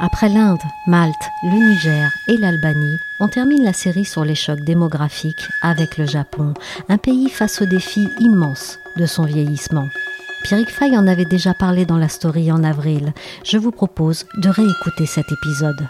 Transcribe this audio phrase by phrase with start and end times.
[0.00, 5.46] Après l'Inde, Malte, le Niger et l'Albanie, on termine la série sur les chocs démographiques
[5.62, 6.52] avec le Japon,
[6.88, 9.88] un pays face aux défis immenses de son vieillissement.
[10.42, 13.14] Pierrick Fay en avait déjà parlé dans la story en avril.
[13.44, 15.88] Je vous propose de réécouter cet épisode.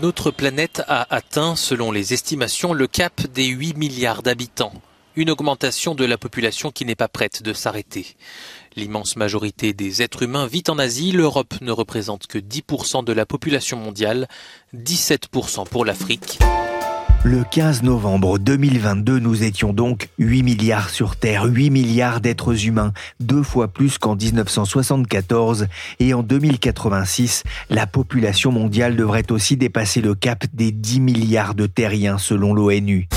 [0.00, 4.72] Notre planète a atteint, selon les estimations, le cap des 8 milliards d'habitants.
[5.18, 8.14] Une augmentation de la population qui n'est pas prête de s'arrêter.
[8.76, 13.26] L'immense majorité des êtres humains vit en Asie, l'Europe ne représente que 10% de la
[13.26, 14.28] population mondiale,
[14.76, 16.38] 17% pour l'Afrique.
[17.24, 22.92] Le 15 novembre 2022, nous étions donc 8 milliards sur Terre, 8 milliards d'êtres humains,
[23.18, 25.66] deux fois plus qu'en 1974.
[25.98, 31.66] Et en 2086, la population mondiale devrait aussi dépasser le cap des 10 milliards de
[31.66, 33.08] terriens selon l'ONU.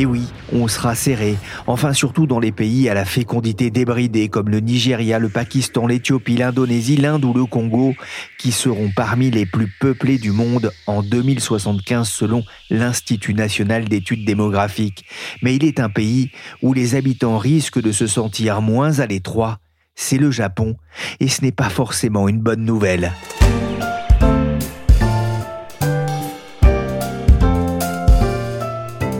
[0.00, 4.48] Et oui, on sera serré, enfin surtout dans les pays à la fécondité débridée comme
[4.48, 7.94] le Nigeria, le Pakistan, l'Éthiopie, l'Indonésie, l'Inde ou le Congo,
[8.38, 15.04] qui seront parmi les plus peuplés du monde en 2075 selon l'Institut national d'études démographiques.
[15.42, 16.30] Mais il est un pays
[16.62, 19.58] où les habitants risquent de se sentir moins à l'étroit,
[19.96, 20.76] c'est le Japon,
[21.20, 23.12] et ce n'est pas forcément une bonne nouvelle.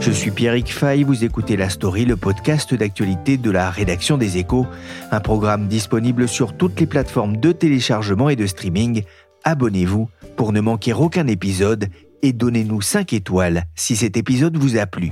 [0.01, 4.39] Je suis Pierrick Fay, vous écoutez La Story, le podcast d'actualité de la rédaction des
[4.39, 4.65] Échos,
[5.11, 9.03] un programme disponible sur toutes les plateformes de téléchargement et de streaming.
[9.43, 11.85] Abonnez-vous pour ne manquer aucun épisode
[12.23, 15.11] et donnez-nous 5 étoiles si cet épisode vous a plu.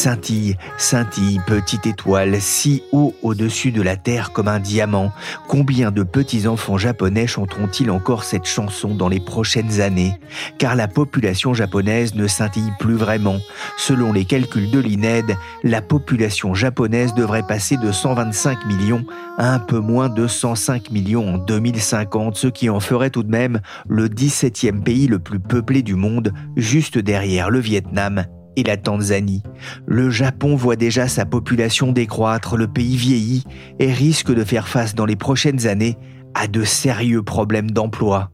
[0.00, 5.12] Scintille, scintille, petite étoile, si haut au-dessus de la terre comme un diamant.
[5.46, 10.18] Combien de petits-enfants japonais chanteront-ils encore cette chanson dans les prochaines années?
[10.56, 13.36] Car la population japonaise ne scintille plus vraiment.
[13.76, 19.04] Selon les calculs de l'INED, la population japonaise devrait passer de 125 millions
[19.36, 23.30] à un peu moins de 105 millions en 2050, ce qui en ferait tout de
[23.30, 28.24] même le 17e pays le plus peuplé du monde, juste derrière le Vietnam
[28.60, 29.42] et la Tanzanie.
[29.86, 33.44] Le Japon voit déjà sa population décroître, le pays vieillit
[33.78, 35.96] et risque de faire face dans les prochaines années
[36.34, 38.30] à de sérieux problèmes d'emploi.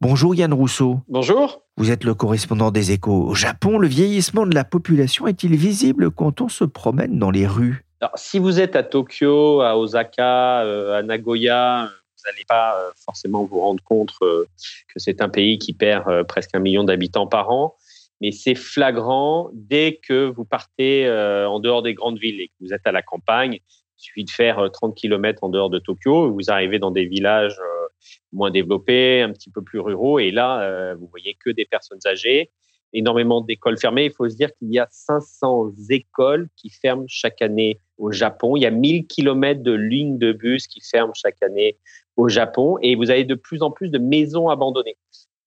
[0.00, 1.00] Bonjour Yann Rousseau.
[1.08, 1.62] Bonjour.
[1.76, 3.28] Vous êtes le correspondant des échos.
[3.28, 7.46] Au Japon, le vieillissement de la population est-il visible quand on se promène dans les
[7.46, 7.84] rues?
[8.00, 12.90] Alors, Si vous êtes à Tokyo, à Osaka, euh, à Nagoya, vous n'allez pas euh,
[13.04, 14.44] forcément vous rendre compte euh,
[14.92, 17.74] que c'est un pays qui perd presque un million d'habitants par an
[18.20, 22.54] mais c'est flagrant dès que vous partez euh, en dehors des grandes villes et que
[22.60, 23.54] vous êtes à la campagne.
[23.54, 27.06] Il suffit de faire 30 euh, km en dehors de Tokyo, vous arrivez dans des
[27.06, 27.88] villages euh,
[28.32, 32.50] moins développés, un petit peu plus ruraux, et là, vous voyez que des personnes âgées,
[32.92, 34.04] énormément d'écoles fermées.
[34.06, 38.56] Il faut se dire qu'il y a 500 écoles qui ferment chaque année au Japon.
[38.56, 41.76] Il y a 1000 km de lignes de bus qui ferment chaque année
[42.16, 44.96] au Japon, et vous avez de plus en plus de maisons abandonnées.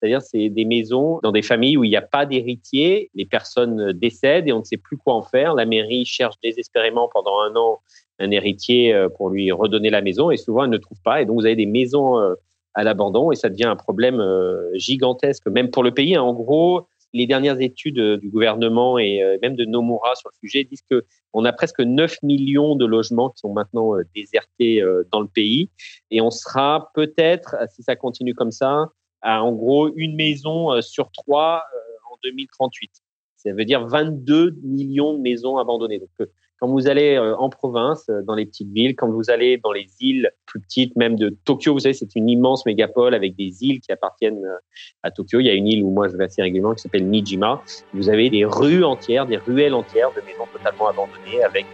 [0.02, 3.94] C'est-à-dire, c'est des maisons dans des familles où il n'y a pas d'héritier, les personnes
[3.94, 5.54] décèdent et on ne sait plus quoi en faire.
[5.54, 7.80] La mairie cherche désespérément pendant un an
[8.22, 11.22] un héritier euh, pour lui redonner la maison et souvent elle ne trouve pas.
[11.22, 12.36] Et donc, vous avez des maisons euh,
[12.74, 16.18] à l'abandon et ça devient un problème euh, gigantesque, même pour le pays.
[16.18, 20.86] En gros, les dernières études du gouvernement et même de Nomura sur le sujet disent
[20.90, 21.04] que
[21.34, 24.82] on a presque 9 millions de logements qui sont maintenant désertés
[25.12, 25.70] dans le pays
[26.10, 28.86] et on sera peut-être, si ça continue comme ça,
[29.22, 32.92] à en gros une maison euh, sur trois euh, en 2038.
[33.38, 36.00] Ça veut dire 22 millions de maisons abandonnées.
[36.00, 36.30] Donc,
[36.62, 39.72] quand vous allez euh, en province, euh, dans les petites villes, quand vous allez dans
[39.72, 43.64] les îles plus petites, même de Tokyo, vous savez, c'est une immense mégapole avec des
[43.64, 44.58] îles qui appartiennent euh,
[45.02, 45.40] à Tokyo.
[45.40, 47.64] Il y a une île où moi je vais assez régulièrement qui s'appelle Nijima.
[47.96, 51.66] Vous avez des rues entières, des ruelles entières de maisons totalement abandonnées avec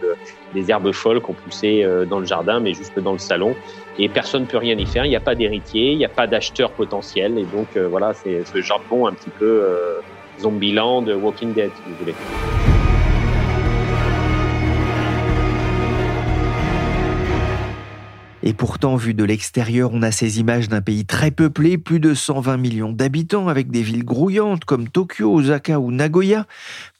[0.54, 3.54] des herbes folles qu'on poussait dans le jardin, mais juste dans le salon.
[3.98, 5.04] Et personne ne peut rien y faire.
[5.04, 7.38] Il n'y a pas d'héritier, il n'y a pas d'acheteur potentiel.
[7.38, 9.66] Et donc voilà, c'est ce Japon un petit peu
[10.40, 12.77] Zombieland, Walking Dead, si vous voulez.
[18.42, 22.14] Et pourtant, vu de l'extérieur, on a ces images d'un pays très peuplé, plus de
[22.14, 26.46] 120 millions d'habitants, avec des villes grouillantes comme Tokyo, Osaka ou Nagoya.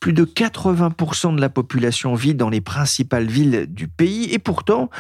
[0.00, 4.32] Plus de 80% de la population vit dans les principales villes du pays.
[4.32, 4.90] Et pourtant,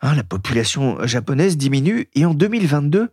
[0.00, 2.08] hein, la population japonaise diminue.
[2.14, 3.10] Et en 2022,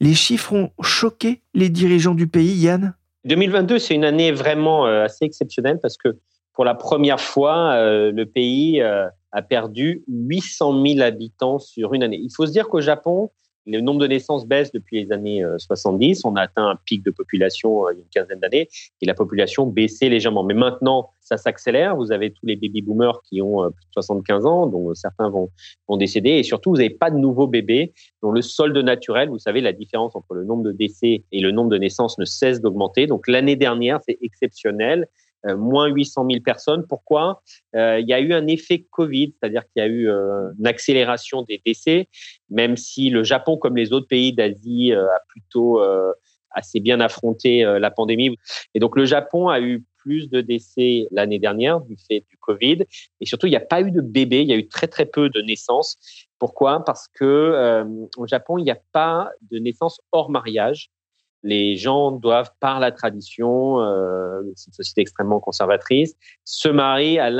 [0.00, 5.04] les chiffres ont choqué les dirigeants du pays, Yann 2022, c'est une année vraiment euh,
[5.04, 6.16] assez exceptionnelle parce que
[6.58, 12.02] pour la première fois, euh, le pays euh, a perdu 800 000 habitants sur une
[12.02, 12.18] année.
[12.20, 13.30] Il faut se dire qu'au Japon,
[13.64, 16.24] le nombre de naissances baisse depuis les années 70.
[16.24, 18.68] On a atteint un pic de population il y a une quinzaine d'années
[19.00, 20.42] et la population baissait légèrement.
[20.42, 21.94] Mais maintenant, ça s'accélère.
[21.94, 25.50] Vous avez tous les baby boomers qui ont plus de 75 ans, dont certains vont,
[25.86, 26.30] vont décéder.
[26.30, 27.92] Et surtout, vous n'avez pas de nouveaux bébés.
[28.20, 31.52] dont le solde naturel, vous savez, la différence entre le nombre de décès et le
[31.52, 33.06] nombre de naissances ne cesse d'augmenter.
[33.06, 35.06] Donc l'année dernière, c'est exceptionnel.
[35.46, 36.84] Euh, moins 800 000 personnes.
[36.88, 37.42] Pourquoi?
[37.76, 40.66] Euh, Il y a eu un effet Covid, c'est-à-dire qu'il y a eu euh, une
[40.66, 42.08] accélération des décès,
[42.50, 45.80] même si le Japon, comme les autres pays d'Asie, a plutôt
[46.50, 48.36] assez bien affronté la pandémie.
[48.74, 52.84] Et donc le Japon a eu plus de décès l'année dernière du fait du Covid.
[53.20, 55.06] Et surtout, il n'y a pas eu de bébés, il y a eu très très
[55.06, 55.98] peu de naissances.
[56.38, 56.84] Pourquoi?
[56.84, 57.84] Parce que
[58.16, 60.90] au Japon, il n'y a pas de naissance hors mariage
[61.42, 67.30] les gens doivent, par la tradition, euh, c'est une société extrêmement conservatrice, se marier à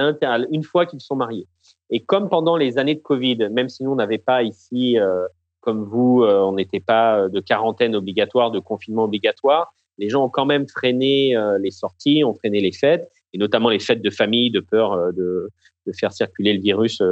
[0.51, 1.47] une fois qu'ils sont mariés.
[1.91, 5.27] Et comme pendant les années de Covid, même si nous, on n'avait pas ici, euh,
[5.61, 10.29] comme vous, euh, on n'était pas de quarantaine obligatoire, de confinement obligatoire, les gens ont
[10.29, 14.49] quand même freiné les sorties, ont freiné les fêtes, et notamment les fêtes de famille,
[14.53, 15.51] de peur de
[15.99, 17.03] faire circuler le virus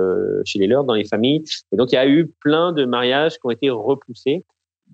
[0.44, 1.43] chez les leurs dans les familles.
[1.73, 4.44] Et donc, il y a eu plein de mariages qui ont été repoussés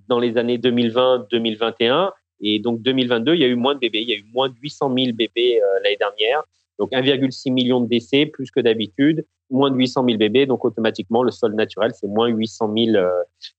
[0.08, 2.10] dans les années 2020-2021.
[2.40, 4.02] Et donc 2022, il y a eu moins de bébés.
[4.02, 6.42] Il y a eu moins de 800 000 bébés euh, l'année dernière.
[6.78, 9.24] Donc 1,6 million de décès, plus que d'habitude.
[9.50, 10.46] Moins de 800 000 bébés.
[10.46, 13.08] Donc automatiquement, le sol naturel, c'est moins 800 000 euh,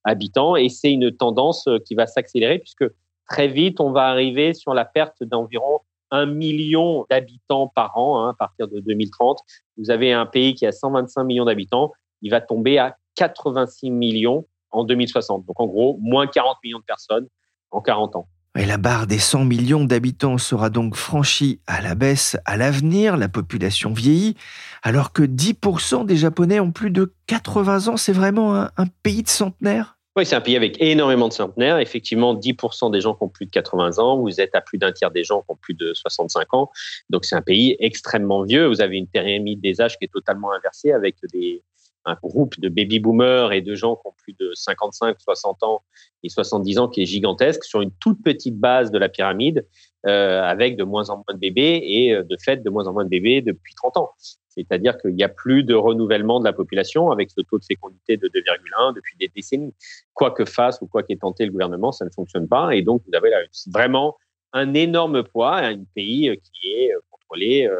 [0.03, 0.55] habitants.
[0.55, 2.85] Et c'est une tendance euh, qui va s'accélérer puisque
[3.29, 5.79] très vite, on va arriver sur la perte d'environ
[6.11, 9.39] un million d'habitants par an hein, à partir de 2030.
[9.77, 11.91] Vous avez un pays qui a 125 millions d'habitants.
[12.21, 15.45] Il va tomber à 86 millions en 2060.
[15.45, 17.27] Donc en gros, moins 40 millions de personnes
[17.71, 18.27] en 40 ans.
[18.55, 23.17] Et la barre des 100 millions d'habitants sera donc franchie à la baisse à l'avenir,
[23.17, 24.35] la population vieillit,
[24.83, 29.27] alors que 10% des Japonais ont plus de 80 ans, c'est vraiment un, pays de
[29.27, 29.97] centenaires?
[30.15, 31.79] Oui, c'est un pays avec énormément de centenaires.
[31.79, 34.19] Effectivement, 10% des gens qui ont plus de 80 ans.
[34.19, 36.69] Vous êtes à plus d'un tiers des gens qui ont plus de 65 ans.
[37.09, 38.67] Donc, c'est un pays extrêmement vieux.
[38.67, 41.63] Vous avez une pyramide des âges qui est totalement inversée avec des,
[42.05, 45.81] un groupe de baby boomers et de gens qui ont plus de 55, 60 ans
[46.23, 49.65] et 70 ans qui est gigantesque sur une toute petite base de la pyramide
[50.05, 52.93] euh, avec de moins en moins de bébés et euh, de fait de moins en
[52.93, 54.11] moins de bébés depuis 30 ans.
[54.49, 58.17] C'est-à-dire qu'il n'y a plus de renouvellement de la population avec ce taux de fécondité
[58.17, 59.73] de 2,1 depuis des décennies.
[60.13, 62.75] Quoi que fasse ou quoi qu'ait tenté le gouvernement, ça ne fonctionne pas.
[62.75, 63.37] Et donc, vous avez là
[63.71, 64.15] vraiment
[64.51, 67.79] un énorme poids, un pays qui est contrôlé euh,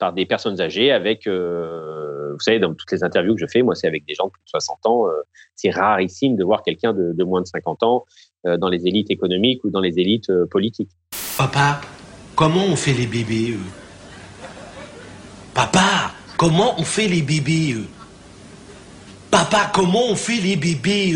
[0.00, 3.62] par des personnes âgées avec, euh, vous savez, dans toutes les interviews que je fais,
[3.62, 5.06] moi, c'est avec des gens de plus de 60 ans.
[5.06, 5.12] Euh,
[5.54, 8.06] c'est rarissime de voir quelqu'un de, moins de 50 ans
[8.46, 10.90] euh, dans les élites économiques ou dans les élites politiques.
[11.36, 11.82] Papa,
[12.34, 13.56] comment on fait les bébés
[15.54, 17.76] Papa, comment on fait les bébés
[19.30, 21.14] Papa, comment on fait les bébés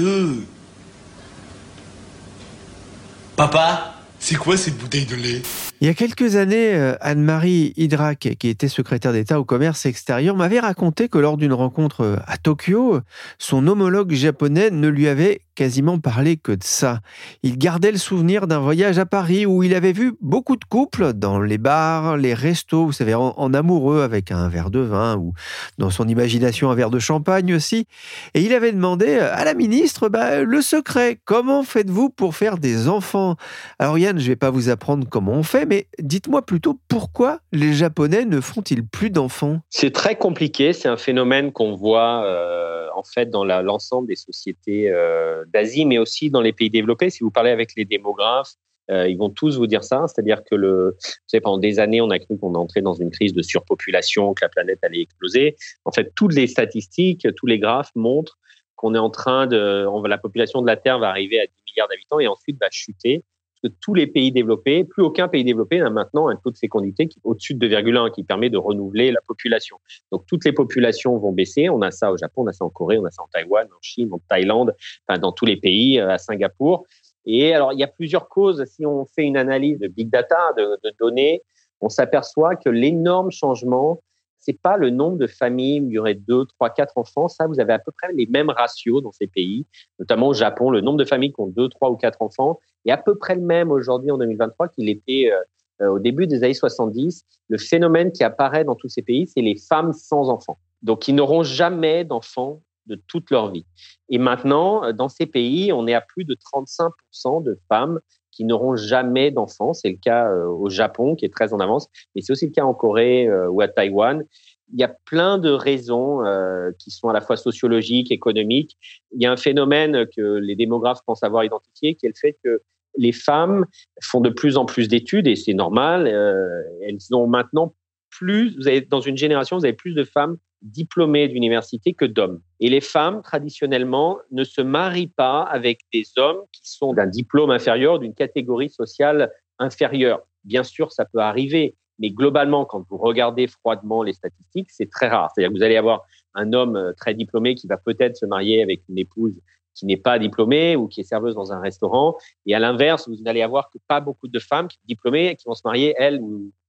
[3.34, 5.42] Papa, c'est quoi cette bouteille de lait?
[5.84, 10.34] Il y a quelques années, euh, Anne-Marie Hydrac, qui était secrétaire d'État au commerce extérieur,
[10.34, 13.00] m'avait raconté que lors d'une rencontre euh, à Tokyo,
[13.36, 17.00] son homologue japonais ne lui avait quasiment parlé que de ça.
[17.42, 21.12] Il gardait le souvenir d'un voyage à Paris où il avait vu beaucoup de couples
[21.12, 25.32] dans les bars, les restos, vous savez, en, amoureux avec un verre de vin ou
[25.78, 27.86] dans son imagination un verre de champagne aussi.
[28.34, 31.18] Et il avait demandé à la ministre bah, le secret.
[31.24, 33.36] Comment faites-vous pour faire des enfants?
[33.78, 37.40] Alors Yann, je ne vais pas vous apprendre comment on fait, mais dites-moi plutôt pourquoi
[37.52, 39.60] les Japonais ne font-ils plus d'enfants?
[39.70, 40.72] C'est très compliqué.
[40.72, 44.90] C'est un phénomène qu'on voit euh, en fait dans l'ensemble des sociétés.
[44.90, 47.10] Euh, d'Asie, mais aussi dans les pays développés.
[47.10, 48.54] Si vous parlez avec les démographes,
[48.90, 50.96] Euh, ils vont tous vous dire ça, c'est-à-dire que le,
[51.42, 54.48] pendant des années, on a cru qu'on entrait dans une crise de surpopulation, que la
[54.48, 55.56] planète allait exploser.
[55.84, 58.38] En fait, toutes les statistiques, tous les graphes montrent
[58.76, 61.88] qu'on est en train de, la population de la Terre va arriver à 10 milliards
[61.88, 63.22] d'habitants et ensuite va chuter
[63.68, 67.54] tous les pays développés, plus aucun pays développé n'a maintenant un taux de fécondité au-dessus
[67.54, 69.78] de 2,1 qui permet de renouveler la population.
[70.12, 71.68] Donc toutes les populations vont baisser.
[71.68, 73.66] On a ça au Japon, on a ça en Corée, on a ça en Taïwan,
[73.66, 74.74] en Chine, en Thaïlande,
[75.06, 76.84] enfin dans tous les pays, euh, à Singapour.
[77.26, 78.64] Et alors il y a plusieurs causes.
[78.66, 81.42] Si on fait une analyse de big data, de, de données,
[81.80, 84.00] on s'aperçoit que l'énorme changement
[84.44, 87.28] c'est pas le nombre de familles où il y aurait deux, trois, quatre enfants.
[87.28, 89.66] Ça, vous avez à peu près les mêmes ratios dans ces pays,
[89.98, 90.70] notamment au Japon.
[90.70, 93.36] Le nombre de familles qui ont deux, trois ou quatre enfants est à peu près
[93.36, 95.32] le même aujourd'hui en 2023 qu'il était
[95.80, 97.24] euh, au début des années 70.
[97.48, 100.58] Le phénomène qui apparaît dans tous ces pays, c'est les femmes sans enfants.
[100.82, 103.64] Donc, ils n'auront jamais d'enfants de toute leur vie.
[104.10, 107.98] Et maintenant, dans ces pays, on est à plus de 35% de femmes
[108.34, 109.72] qui n'auront jamais d'enfants.
[109.72, 112.52] C'est le cas euh, au Japon, qui est très en avance, mais c'est aussi le
[112.52, 114.24] cas en Corée euh, ou à Taïwan.
[114.72, 118.76] Il y a plein de raisons euh, qui sont à la fois sociologiques, économiques.
[119.12, 122.36] Il y a un phénomène que les démographes pensent avoir identifié, qui est le fait
[122.42, 122.62] que
[122.96, 123.66] les femmes
[124.02, 126.06] font de plus en plus d'études, et c'est normal.
[126.06, 127.74] elles ont maintenant
[128.10, 132.40] plus, vous dans une génération, vous avez plus de femmes diplômées d'université que d'hommes.
[132.58, 137.50] Et les femmes, traditionnellement, ne se marient pas avec des hommes qui sont d'un diplôme
[137.50, 140.20] inférieur, d'une catégorie sociale inférieure.
[140.42, 145.08] Bien sûr, ça peut arriver, mais globalement, quand vous regardez froidement les statistiques, c'est très
[145.08, 145.30] rare.
[145.34, 146.02] C'est-à-dire que vous allez avoir
[146.34, 149.40] un homme euh, très diplômé qui va peut-être se marier avec une épouse
[149.74, 152.16] qui n'est pas diplômée ou qui est serveuse dans un restaurant.
[152.46, 155.62] Et à l'inverse, vous n'allez avoir que pas beaucoup de femmes diplômées qui vont se
[155.64, 156.20] marier, elles,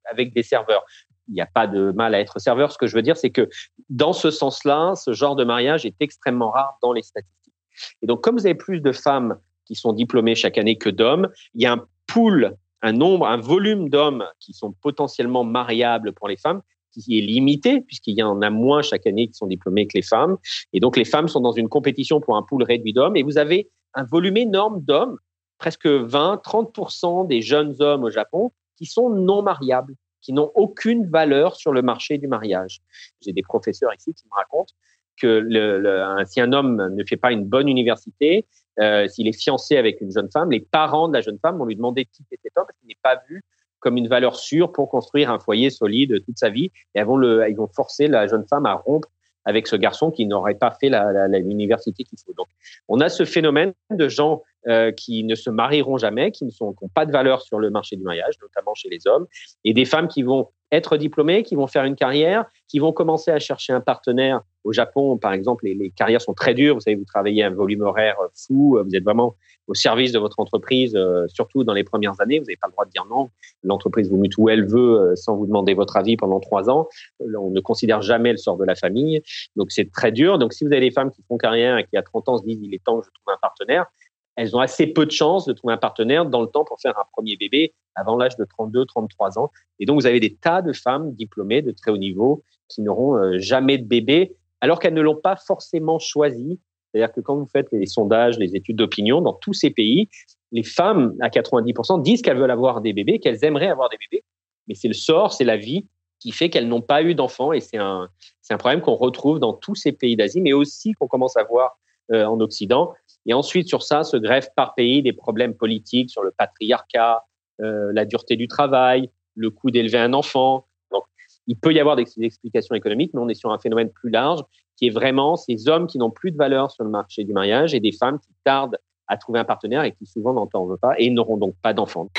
[0.09, 0.83] avec des serveurs
[1.27, 2.71] il n'y a pas de mal à être serveur.
[2.71, 3.49] Ce que je veux dire, c'est que
[3.89, 7.53] dans ce sens-là, ce genre de mariage est extrêmement rare dans les statistiques.
[8.01, 11.29] Et donc, comme vous avez plus de femmes qui sont diplômées chaque année que d'hommes,
[11.53, 16.27] il y a un pool, un nombre, un volume d'hommes qui sont potentiellement mariables pour
[16.27, 16.61] les femmes
[17.01, 20.01] qui est limité, puisqu'il y en a moins chaque année qui sont diplômés que les
[20.01, 20.37] femmes.
[20.73, 23.17] Et donc, les femmes sont dans une compétition pour un pool réduit d'hommes.
[23.17, 25.17] Et vous avez un volume énorme d'hommes,
[25.57, 31.55] presque 20-30% des jeunes hommes au Japon, qui sont non mariables qui n'ont aucune valeur
[31.55, 32.81] sur le marché du mariage.
[33.21, 34.73] J'ai des professeurs ici qui me racontent
[35.21, 38.47] que si un homme ne fait pas une bonne université,
[38.79, 41.65] euh, s'il est fiancé avec une jeune femme, les parents de la jeune femme vont
[41.65, 43.43] lui demander de quitter cet homme parce qu'il n'est pas vu
[43.79, 46.71] comme une valeur sûre pour construire un foyer solide toute sa vie.
[46.95, 49.09] Et ils vont forcer la jeune femme à rompre
[49.45, 52.33] avec ce garçon qui n'aurait pas fait l'université qu'il faut.
[52.33, 52.47] Donc,
[52.87, 56.57] on a ce phénomène de gens euh, qui ne se marieront jamais, qui qui
[56.93, 59.27] pas de valeur sur le marché du mariage, notamment chez les hommes,
[59.63, 63.31] et des femmes qui vont être diplômées, qui vont faire une carrière, qui vont commencer
[63.31, 64.41] à chercher un partenaire.
[64.63, 66.75] Au Japon, par exemple, les, carrières sont très dures.
[66.75, 69.35] Vous savez, vous travaillez un volume horaire fou, vous êtes vraiment
[69.67, 72.39] au service de votre entreprise, euh, surtout dans les premières années.
[72.39, 73.29] Vous n'avez pas le droit de dire non.
[73.63, 76.87] L'entreprise vous mute où elle veut euh, sans vous demander votre avis pendant trois ans.
[77.19, 79.21] On ne considère jamais le sort de la famille.
[79.55, 80.37] Donc, c'est très dur.
[80.37, 82.43] Donc, si vous avez des femmes qui font carrière et qui, à 30 ans, se
[82.43, 83.85] disent il est temps que je trouve un partenaire,
[84.35, 86.97] elles ont assez peu de chances de trouver un partenaire dans le temps pour faire
[86.99, 89.51] un premier bébé avant l'âge de 32, 33 ans.
[89.79, 93.15] Et donc, vous avez des tas de femmes diplômées de très haut niveau qui n'auront
[93.15, 96.59] euh, jamais de bébé alors qu'elles ne l'ont pas forcément choisi.
[96.91, 100.09] C'est-à-dire que quand vous faites les sondages, les études d'opinion dans tous ces pays,
[100.51, 104.23] les femmes à 90% disent qu'elles veulent avoir des bébés, qu'elles aimeraient avoir des bébés,
[104.67, 105.85] mais c'est le sort, c'est la vie
[106.19, 108.09] qui fait qu'elles n'ont pas eu d'enfants et c'est un,
[108.49, 111.77] un problème qu'on retrouve dans tous ces pays d'Asie, mais aussi qu'on commence à voir
[112.11, 112.93] en Occident.
[113.25, 117.23] Et ensuite, sur ça, se greffent par pays des problèmes politiques sur le patriarcat,
[117.61, 120.67] euh, la dureté du travail, le coût d'élever un enfant.
[120.91, 121.03] Donc,
[121.47, 124.41] il peut y avoir des explications économiques, mais on est sur un phénomène plus large
[124.77, 127.73] qui est vraiment ces hommes qui n'ont plus de valeur sur le marché du mariage
[127.73, 131.09] et des femmes qui tardent à trouver un partenaire et qui souvent n'en pas et
[131.09, 132.09] n'auront donc pas d'enfants.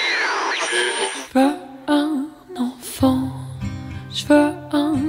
[1.35, 1.52] Je veux
[1.88, 2.26] un
[2.57, 3.28] enfant,
[4.11, 5.07] je veux un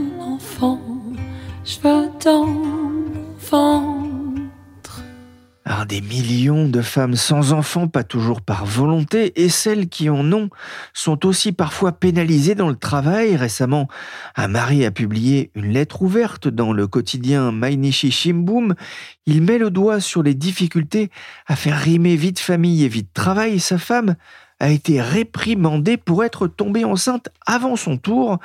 [5.86, 10.50] des millions de femmes sans enfants, pas toujours par volonté, et celles qui en ont
[10.94, 13.36] sont aussi parfois pénalisées dans le travail.
[13.36, 13.88] Récemment,
[14.36, 18.76] un mari a publié une lettre ouverte dans le quotidien Mainichi Shimbum.
[19.26, 21.12] Il met le doigt sur les difficultés
[21.48, 23.60] à faire rimer vie de famille et vie de travail.
[23.60, 24.16] Sa femme
[24.60, 28.40] a été réprimandée pour être tombée enceinte avant son tour,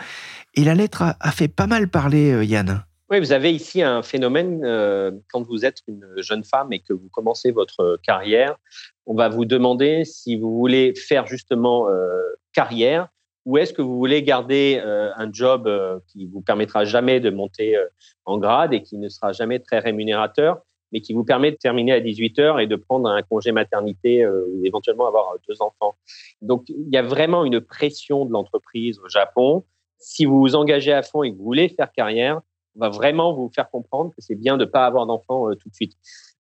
[0.54, 2.84] et la lettre a, fait pas mal parler, euh, Yann.
[3.12, 6.94] Oui, vous avez ici un phénomène, euh, quand vous êtes une jeune femme et que
[6.94, 8.56] vous commencez votre carrière,
[9.04, 12.22] on va vous demander si vous voulez faire justement euh,
[12.54, 13.08] carrière
[13.44, 15.68] ou est-ce que vous voulez garder euh, un job
[16.08, 17.76] qui vous permettra jamais de monter
[18.24, 21.92] en grade et qui ne sera jamais très rémunérateur mais qui vous permet de terminer
[21.92, 25.96] à 18 heures et de prendre un congé maternité ou éventuellement avoir deux enfants.
[26.40, 29.64] Donc, il y a vraiment une pression de l'entreprise au Japon.
[29.98, 32.40] Si vous vous engagez à fond et que vous voulez faire carrière,
[32.76, 35.74] va vraiment vous faire comprendre que c'est bien de ne pas avoir d'enfants tout de
[35.74, 35.94] suite.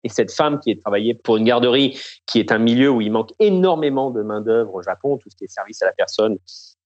[0.03, 3.11] Et cette femme qui est travaillée pour une garderie, qui est un milieu où il
[3.11, 6.37] manque énormément de main-d'œuvre au Japon, tout ce qui est service à la personne,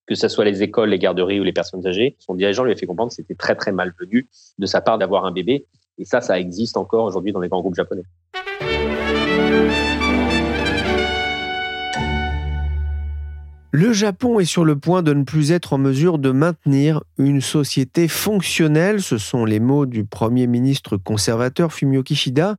[0.08, 2.76] que ce soit les écoles, les garderies ou les personnes âgées, son dirigeant lui a
[2.76, 5.66] fait comprendre que c'était très très malvenu de sa part d'avoir un bébé.
[5.98, 8.04] Et ça, ça existe encore aujourd'hui dans les grands groupes japonais.
[13.78, 17.42] Le Japon est sur le point de ne plus être en mesure de maintenir une
[17.42, 22.56] société fonctionnelle, ce sont les mots du Premier ministre conservateur Fumio Kishida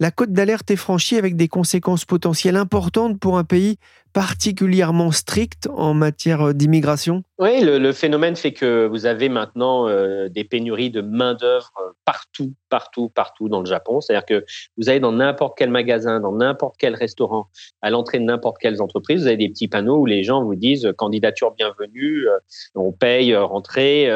[0.00, 3.76] la cote d'alerte est franchie avec des conséquences potentielles importantes pour un pays
[4.14, 10.42] particulièrement strict en matière d'immigration Oui, le, phénomène fait que vous avez maintenant euh, des
[10.42, 11.70] pénuries de main-d'œuvre
[12.04, 14.00] partout, partout, partout dans le Japon.
[14.00, 14.44] C'est-à-dire que
[14.78, 17.50] vous allez dans n'importe quel magasin, dans n'importe quel restaurant,
[17.82, 20.56] à l'entrée de n'importe quelle entreprise, vous avez des petits panneaux où les gens vous
[20.56, 22.38] disent candidature bienvenue, euh,
[22.74, 24.06] on paye, euh, rentrez,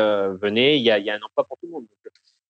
[0.40, 1.86] venez, il y, a, un emploi pour tout le monde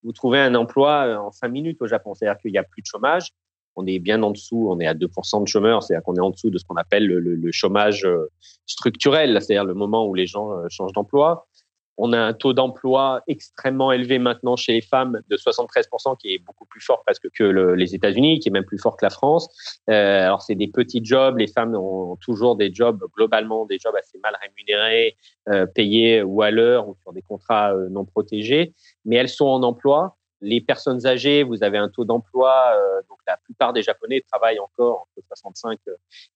[0.05, 2.15] vous trouvez un emploi euh, en cinq minutes au Japon.
[2.15, 3.31] C'est-à-dire qu'il n'y a plus de chômage.
[3.77, 6.31] On est bien en dessous, on est à 2% de chômeurs, c'est-à-dire qu'on est en
[6.31, 8.31] dessous de ce qu'on appelle le, le, chômage euh,
[8.67, 11.49] structurel, c'est-à-dire le moment où les gens euh, changent d'emploi.
[11.97, 16.39] On a un taux d'emploi extrêmement élevé maintenant chez les femmes de 73%, qui est
[16.39, 19.49] beaucoup plus fort presque que les États-Unis, qui est même plus fort que la France.
[19.91, 23.95] Euh, alors c'est des petits jobs, les femmes ont toujours des jobs globalement des jobs
[23.97, 25.17] assez mal rémunérés,
[25.49, 28.75] euh, payés ou à l'heure ou sur des contrats euh, non protégés,
[29.05, 30.17] mais elles sont en emploi.
[30.41, 34.59] Les personnes âgées, vous avez un taux d'emploi, euh, donc la plupart des Japonais travaillent
[34.59, 35.79] encore entre 65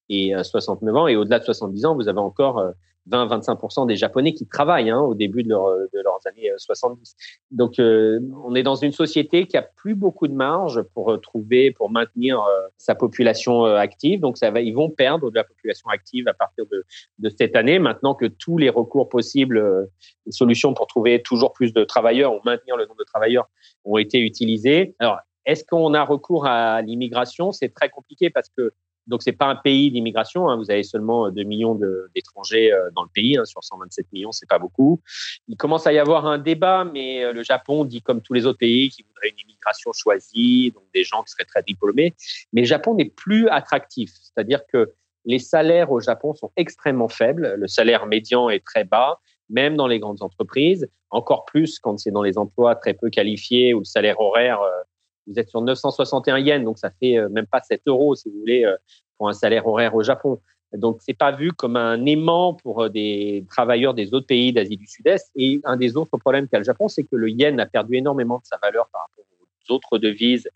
[0.08, 2.72] et 69 ans, et au-delà de 70 ans, vous avez encore
[3.10, 7.14] 20-25% des Japonais qui travaillent hein, au début de, leur, de, leurs années 70.
[7.18, 11.20] Euh, Donc, euh, on est dans une société qui a plus beaucoup de marge pour
[11.20, 14.20] trouver, pour maintenir euh, sa population active.
[14.20, 16.84] Donc, ça va, ils vont perdre de la population active à partir de,
[17.18, 17.78] de cette année.
[17.78, 19.88] Maintenant que tous les recours possibles,
[20.26, 23.48] les solutions pour trouver toujours plus de travailleurs ou maintenir le nombre de travailleurs
[23.84, 24.94] ont été utilisées.
[24.98, 27.52] Alors, est-ce qu'on a recours à l'immigration?
[27.52, 28.74] C'est très compliqué parce que
[29.08, 30.48] donc, c'est pas un pays d'immigration.
[30.48, 30.56] Hein.
[30.56, 31.78] Vous avez seulement 2 millions
[32.14, 33.38] d'étrangers euh, dans le pays.
[33.38, 33.44] Hein.
[33.46, 35.00] Sur 127 millions, c'est pas beaucoup.
[35.48, 38.44] Il commence à y avoir un débat, mais euh, le Japon dit, comme tous les
[38.44, 42.14] autres pays, qu'il voudrait une immigration choisie, donc des gens qui seraient très diplômés.
[42.52, 44.10] Mais le Japon n'est plus attractif.
[44.12, 44.92] C'est-à-dire que
[45.24, 47.54] les salaires au Japon sont extrêmement faibles.
[47.56, 50.86] Le salaire médian est très bas, même dans les grandes entreprises.
[51.10, 54.82] Encore plus quand c'est dans les emplois très peu qualifiés où le salaire horaire euh,
[55.28, 58.40] vous êtes sur 961 yens, donc ça fait euh, même pas 7 euros, si vous
[58.40, 58.76] voulez, euh,
[59.16, 60.40] pour un salaire horaire au Japon.
[60.72, 64.76] Donc, c'est pas vu comme un aimant pour euh, des travailleurs des autres pays d'Asie
[64.76, 65.30] du Sud-Est.
[65.36, 68.38] Et un des autres problèmes qu'a le Japon, c'est que le yen a perdu énormément
[68.38, 70.48] de sa valeur par rapport aux autres devises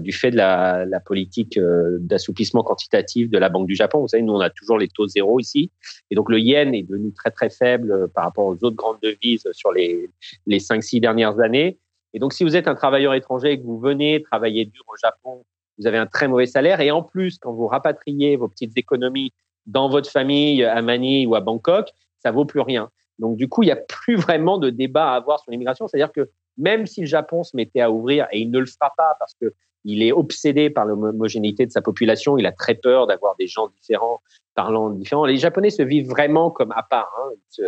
[0.00, 1.58] du fait de la, politique
[2.00, 4.00] d'assouplissement quantitatif de la Banque du Japon.
[4.00, 5.70] Vous savez, nous, on a toujours les taux zéro ici.
[6.10, 9.46] Et donc, le yen est devenu très, très faible par rapport aux autres grandes devises
[9.52, 10.08] sur les,
[10.46, 11.78] les 5-6 dernières années.
[12.14, 14.96] Et donc, si vous êtes un travailleur étranger et que vous venez travailler dur au
[14.96, 15.44] Japon,
[15.78, 16.80] vous avez un très mauvais salaire.
[16.80, 19.32] Et en plus, quand vous rapatriez vos petites économies
[19.66, 21.90] dans votre famille à Manille ou à Bangkok,
[22.20, 22.90] ça vaut plus rien.
[23.18, 25.88] Donc, du coup, il n'y a plus vraiment de débat à avoir sur l'immigration.
[25.88, 28.92] C'est-à-dire que même si le Japon se mettait à ouvrir, et il ne le fera
[28.96, 29.52] pas parce que
[29.88, 33.68] il est obsédé par l'homogénéité de sa population, il a très peur d'avoir des gens
[33.68, 34.20] différents,
[34.56, 35.26] parlant différents.
[35.26, 37.12] Les Japonais se vivent vraiment comme à part.
[37.20, 37.62] Hein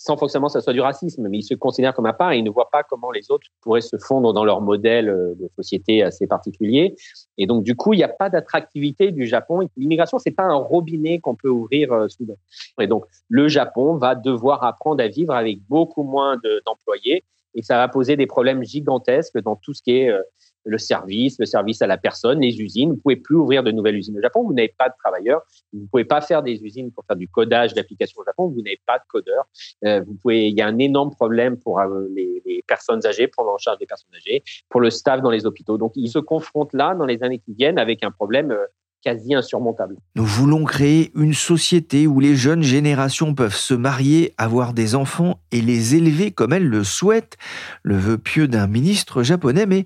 [0.00, 2.38] sans forcément que ça soit du racisme, mais ils se considèrent comme à part et
[2.38, 5.46] ils ne voient pas comment les autres pourraient se fondre dans leur modèle euh, de
[5.56, 6.96] société assez particulier.
[7.36, 9.68] Et donc, du coup, il n'y a pas d'attractivité du Japon.
[9.76, 12.36] L'immigration, c'est pas un robinet qu'on peut ouvrir euh, soudain.
[12.80, 17.22] Et donc, le Japon va devoir apprendre à vivre avec beaucoup moins d'employés
[17.54, 20.22] et ça va poser des problèmes gigantesques dans tout ce qui est euh,
[20.64, 22.90] le service, le service à la personne, les usines.
[22.90, 24.44] Vous pouvez plus ouvrir de nouvelles usines au Japon.
[24.44, 25.42] Vous n'avez pas de travailleurs.
[25.72, 28.48] Vous pouvez pas faire des usines pour faire du codage d'applications au Japon.
[28.48, 29.46] Vous n'avez pas de codeurs.
[29.84, 30.48] Euh, vous pouvez.
[30.48, 33.78] Il y a un énorme problème pour euh, les, les, personnes âgées, prendre en charge
[33.78, 35.76] des personnes âgées, pour le staff dans les hôpitaux.
[35.76, 38.66] Donc ils se confrontent là dans les années qui viennent avec un problème euh,
[39.02, 39.96] quasi insurmontable.
[40.14, 45.40] Nous voulons créer une société où les jeunes générations peuvent se marier, avoir des enfants
[45.52, 47.36] et les élever comme elles le souhaitent,
[47.82, 49.66] le vœu pieux d'un ministre japonais.
[49.66, 49.84] Mais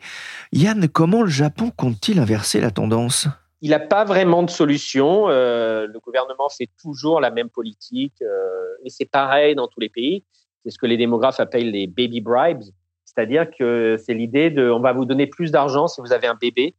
[0.52, 3.28] Yann, comment le Japon compte-t-il inverser la tendance?
[3.60, 5.28] Il n'a pas vraiment de solution.
[5.28, 9.88] Euh, le gouvernement fait toujours la même politique euh, et c'est pareil dans tous les
[9.88, 10.24] pays.
[10.64, 12.62] C'est ce que les démographes appellent les baby bribes,
[13.04, 16.34] c'est-à-dire que c'est l'idée de on va vous donner plus d'argent si vous avez un
[16.34, 16.74] bébé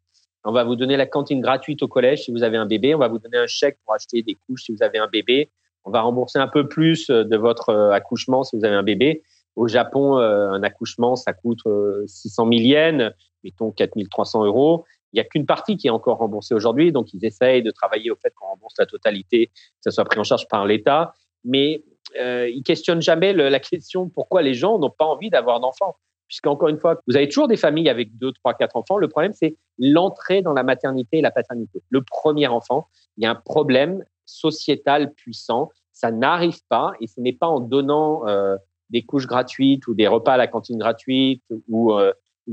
[0.46, 2.96] on va vous donner la cantine gratuite au collège si vous avez un bébé.
[2.96, 5.50] On va vous donner un chèque pour acheter des couches si vous avez un bébé.
[5.84, 8.84] On va rembourser un peu plus euh, de votre euh, accouchement si vous avez un
[8.84, 9.24] bébé.
[9.56, 11.62] Au Japon, euh, un accouchement, ça coûte
[12.08, 14.86] 600 000 yens, mettons 4300 euros.
[15.14, 18.12] Il n'y a qu'une partie qui est encore remboursée aujourd'hui, donc ils essayent de travailler
[18.12, 21.14] au fait qu'on rembourse la totalité, que ça soit pris en charge par l'État.
[21.46, 21.84] Mais
[22.20, 25.96] euh, ils questionnent jamais la question pourquoi les gens n'ont pas envie d'avoir d'enfants.
[26.28, 28.98] Puisqu'encore une fois, vous avez toujours des familles avec deux, trois, quatre enfants.
[28.98, 31.84] Le problème, c'est l'entrée dans la maternité et la paternité.
[31.90, 35.70] Le premier enfant, il y a un problème sociétal puissant.
[35.94, 38.58] Ça n'arrive pas, et ce n'est pas en donnant euh,
[38.90, 41.94] des couches gratuites ou des repas à la cantine gratuite ou,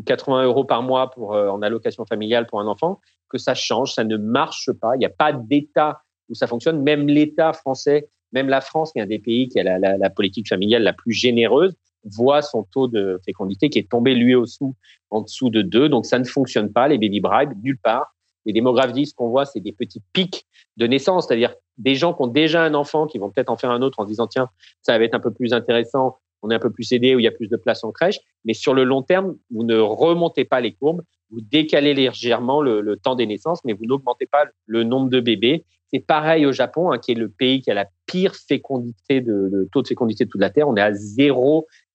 [0.06, 3.94] 80 euh, euros par mois euh, en allocation familiale pour un enfant que ça change.
[3.94, 4.94] Ça ne marche pas.
[4.96, 6.82] Il n'y a pas d'État où ça fonctionne.
[6.82, 10.48] Même l'État français, même la France, qui est un des pays qui a la politique
[10.48, 14.64] familiale la plus généreuse, voit son taux de fécondité qui est tombé lui aussi
[15.10, 15.88] en dessous de 2.
[15.88, 18.14] Donc ça ne fonctionne pas, les baby bribes, nulle part.
[18.44, 22.22] Les démographes disent qu'on voit, c'est des petits pics de naissance, c'est-à-dire des gens qui
[22.22, 24.48] ont déjà un enfant, qui vont peut-être en faire un autre en disant, tiens,
[24.82, 27.22] ça va être un peu plus intéressant, on est un peu plus aidé, où il
[27.22, 28.18] y a plus de place en crèche.
[28.44, 32.96] Mais sur le long terme, vous ne remontez pas les courbes, vous décalez légèrement le,
[32.96, 35.64] temps des naissances, mais vous n'augmentez pas le nombre de bébés.
[35.92, 39.68] C'est pareil au Japon, hein, qui est le pays qui a la pire fécondité de,
[39.72, 40.68] taux de fécondité de toute la Terre.
[40.68, 40.92] On est à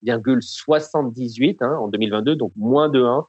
[0.05, 3.25] 0,78 hein, en 2022, donc moins de 1.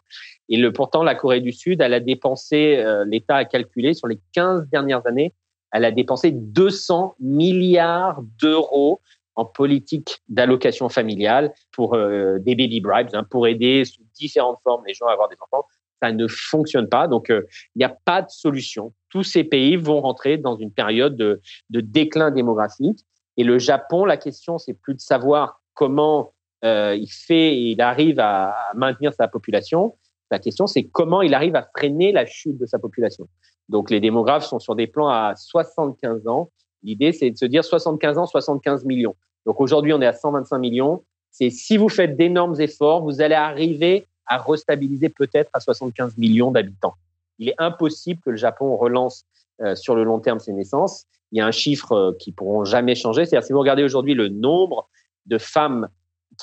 [0.48, 4.18] Et pourtant, la Corée du Sud, elle a dépensé, euh, l'État a calculé sur les
[4.32, 5.34] 15 dernières années,
[5.72, 9.00] elle a dépensé 200 milliards d'euros
[9.34, 14.82] en politique d'allocation familiale pour euh, des baby bribes, hein, pour aider sous différentes formes
[14.86, 15.64] les gens à avoir des enfants.
[16.02, 17.06] Ça ne fonctionne pas.
[17.06, 17.42] Donc, euh,
[17.74, 18.92] il n'y a pas de solution.
[19.10, 23.04] Tous ces pays vont rentrer dans une période de, de déclin démographique.
[23.36, 26.32] Et le Japon, la question, c'est plus de savoir comment
[26.64, 29.96] euh, il fait, il arrive à, maintenir sa population.
[30.30, 33.28] La question, c'est comment il arrive à freiner la chute de sa population.
[33.68, 36.50] Donc, les démographes sont sur des plans à 75 ans.
[36.82, 39.14] L'idée, c'est de se dire 75 ans, 75 millions.
[39.46, 41.04] Donc, aujourd'hui, on est à 125 millions.
[41.30, 46.50] C'est si vous faites d'énormes efforts, vous allez arriver à restabiliser peut-être à 75 millions
[46.50, 46.94] d'habitants.
[47.38, 49.24] Il est impossible que le Japon relance
[49.62, 51.06] euh, sur le long terme ses naissances.
[51.32, 53.24] Il y a un chiffre euh, qui pourront jamais changer.
[53.24, 54.88] C'est-à-dire, si vous regardez aujourd'hui le nombre
[55.26, 55.88] de femmes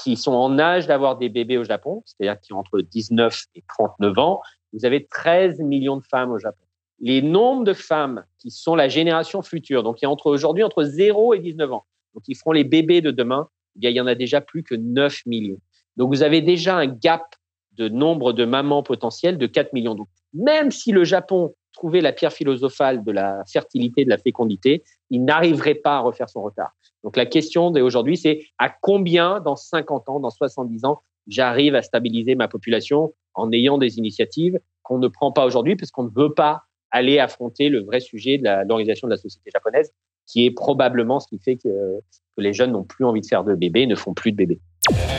[0.01, 3.63] qui sont en âge d'avoir des bébés au Japon, c'est-à-dire qui ont entre 19 et
[3.67, 4.41] 39 ans,
[4.73, 6.63] vous avez 13 millions de femmes au Japon.
[6.99, 11.33] Les nombres de femmes qui sont la génération future, donc a entre aujourd'hui entre 0
[11.33, 13.49] et 19 ans, donc ils feront les bébés de demain,
[13.81, 15.59] eh il y en a déjà plus que 9 millions.
[15.97, 17.35] Donc vous avez déjà un gap
[17.73, 19.95] de nombre de mamans potentielles de 4 millions.
[19.95, 24.83] Donc même si le Japon trouvait la pierre philosophale de la fertilité, de la fécondité,
[25.09, 26.71] il n'arriverait pas à refaire son retard.
[27.03, 31.81] Donc la question d'aujourd'hui, c'est à combien dans 50 ans, dans 70 ans, j'arrive à
[31.81, 36.11] stabiliser ma population en ayant des initiatives qu'on ne prend pas aujourd'hui parce qu'on ne
[36.15, 39.91] veut pas aller affronter le vrai sujet de l'organisation de la société japonaise,
[40.27, 43.43] qui est probablement ce qui fait que, que les jeunes n'ont plus envie de faire
[43.43, 44.59] de bébés, ne font plus de bébés.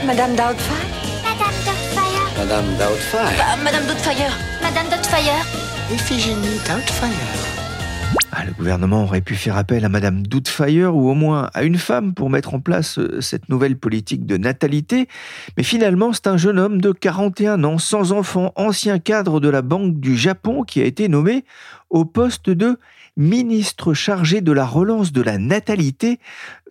[0.07, 0.73] Madame Doubtfire.
[2.39, 3.63] Madame Doubtfire.
[3.63, 3.87] Madame Doubtfire.
[3.87, 4.39] Madame Doubtfire.
[4.63, 7.63] Madame Doubtfire Iphigénie Doubtfire
[8.33, 11.77] ah, le gouvernement aurait pu faire appel à Madame Doubtfire ou au moins à une
[11.77, 15.07] femme pour mettre en place euh, cette nouvelle politique de natalité.
[15.57, 19.63] Mais finalement, c'est un jeune homme de 41 ans, sans enfant, ancien cadre de la
[19.63, 21.45] Banque du Japon, qui a été nommé
[21.89, 22.79] au poste de
[23.17, 26.19] ministre chargé de la relance de la natalité.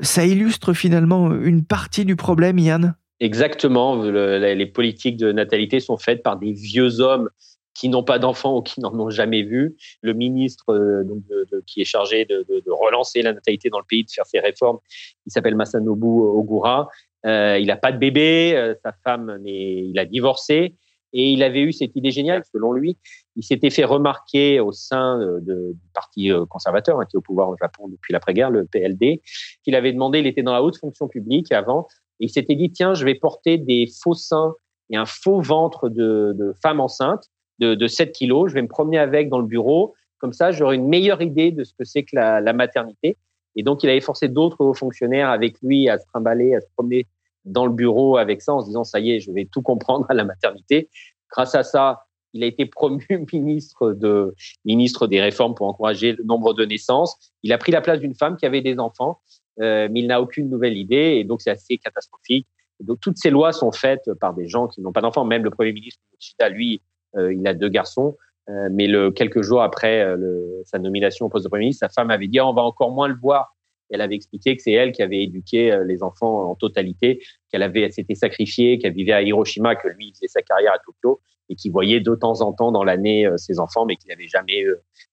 [0.01, 2.95] Ça illustre finalement une partie du problème, Yann?
[3.21, 4.03] Exactement.
[4.03, 7.29] les politiques de natalité sont faites par des vieux hommes
[7.75, 9.75] qui n'ont pas d'enfants ou qui n'en ont jamais vu.
[10.01, 13.85] Le ministre euh, donc de, qui est chargé de, de, relancer la natalité dans le
[13.87, 14.79] pays, de faire ses réformes,
[15.27, 16.87] il s'appelle Masanobu Ogura.
[17.25, 20.75] Euh, il n'a pas de bébé, euh, sa femme, il a divorcé.
[21.17, 22.97] Et il avait eu cette idée géniale, selon lui,
[23.37, 27.47] il s'était fait remarquer au sein de, du parti conservateur, hein, qui est au pouvoir
[27.47, 29.21] au Japon depuis l'après-guerre, le PLD,
[29.63, 31.87] qu'il avait demandé, il était dans la haute fonction publique avant,
[32.19, 34.55] et il s'était dit, tiens, je vais porter des faux seins
[34.89, 38.49] et un faux ventre de, de femmes enceintes de, de 7 kilos.
[38.49, 39.93] Je vais me promener avec dans le bureau.
[40.19, 43.17] Comme ça, j'aurai une meilleure idée de ce que c'est que la, maternité.
[43.55, 46.67] Et donc, il avait forcé d'autres hauts fonctionnaires avec lui à se trimballer, à se
[46.75, 47.07] promener
[47.45, 50.05] dans le bureau avec ça en se disant, ça y est, je vais tout comprendre
[50.09, 50.89] à la maternité.
[51.29, 56.23] Grâce à ça, il a été promu ministre de ministre des réformes pour encourager le
[56.23, 57.17] nombre de naissances.
[57.43, 59.19] Il a pris la place d'une femme qui avait des enfants,
[59.61, 62.47] euh, mais il n'a aucune nouvelle idée et donc c'est assez catastrophique.
[62.81, 65.23] donc toutes ces lois sont faites par des gens qui n'ont pas d'enfants.
[65.23, 66.01] Même le premier ministre
[66.49, 68.15] lui euh, il a deux garçons.
[68.49, 72.11] Euh, mais quelques jours après euh, sa nomination au poste de Premier ministre, sa femme
[72.11, 73.55] avait dit ah, on va encore moins le voir.
[73.89, 77.89] elle avait expliqué que c'est elle qui avait éduqué les enfants en totalité, qu'elle avait
[77.89, 81.71] s'était sacrifiée, qu'elle vivait à Hiroshima, que lui faisait sa carrière à Tokyo et qu'il
[81.71, 84.63] voyait de temps en temps dans l'année ses enfants, mais qu'il n'avait jamais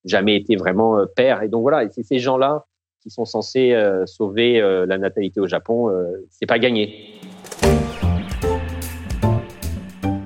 [0.05, 1.43] jamais été vraiment père.
[1.43, 2.67] Et donc voilà, c'est ces gens-là
[3.03, 3.75] qui sont censés
[4.07, 5.91] sauver la natalité au Japon.
[6.31, 7.21] c'est pas gagné.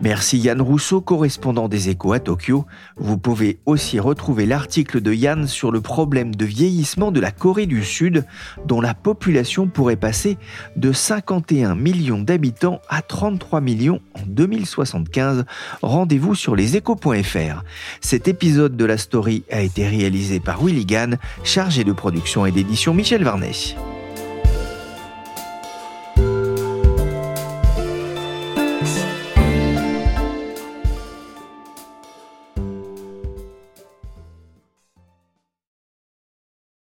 [0.07, 2.64] Merci Yann Rousseau, correspondant des échos à Tokyo.
[2.97, 7.66] Vous pouvez aussi retrouver l'article de Yann sur le problème de vieillissement de la Corée
[7.66, 8.25] du Sud,
[8.66, 10.38] dont la population pourrait passer
[10.77, 15.45] de 51 millions d'habitants à 33 millions en 2075.
[15.83, 17.64] Rendez-vous sur leséchos.fr.
[18.01, 22.53] Cet épisode de la story a été réalisé par Willy Gann, chargé de production et
[22.53, 23.75] d'édition Michel Varnet.